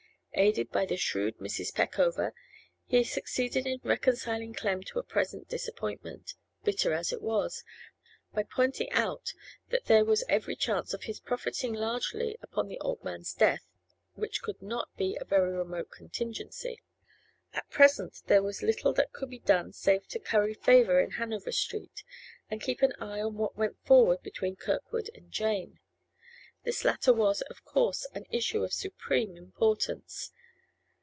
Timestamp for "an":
22.81-22.93, 28.13-28.27